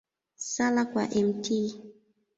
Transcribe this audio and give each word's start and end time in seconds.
Sala 0.51 0.85
kwa 0.85 1.03
Mt. 1.15 1.45